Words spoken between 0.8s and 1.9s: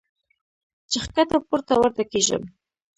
چې ښکته پورته